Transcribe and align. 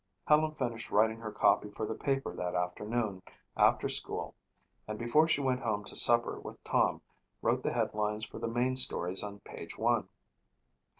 Helen 0.25 0.55
finished 0.55 0.89
writing 0.89 1.17
her 1.19 1.31
copy 1.31 1.69
for 1.69 1.85
the 1.85 1.93
paper 1.93 2.35
that 2.35 2.55
afternoon 2.55 3.21
after 3.55 3.87
school 3.87 4.33
and 4.87 4.97
before 4.97 5.27
she 5.27 5.41
went 5.41 5.59
home 5.59 5.83
to 5.83 5.95
supper 5.95 6.39
with 6.39 6.63
Tom 6.63 7.03
wrote 7.43 7.61
the 7.61 7.73
headlines 7.73 8.25
for 8.25 8.39
the 8.39 8.47
main 8.47 8.75
stories 8.75 9.21
on 9.21 9.41
page 9.41 9.77
one. 9.77 10.09